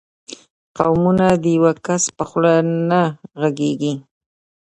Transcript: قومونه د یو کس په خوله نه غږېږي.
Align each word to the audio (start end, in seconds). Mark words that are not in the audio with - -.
قومونه 0.77 1.25
د 1.43 1.45
یو 1.55 1.65
کس 1.85 2.03
په 2.17 2.23
خوله 2.29 2.53
نه 2.89 3.01
غږېږي. 3.41 3.93